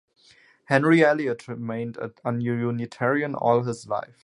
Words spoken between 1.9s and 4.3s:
a Unitarian all his life.